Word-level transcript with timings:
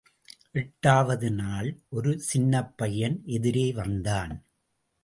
எட்டாவது 0.51 1.31
நாள், 1.31 1.69
ஒரு 1.89 2.21
சின்னப்பையன் 2.33 3.21
எதிரே 3.23 3.71
வந்தான். 3.71 4.33